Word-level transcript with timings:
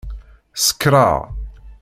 Sekṛeɣ. 0.55 1.17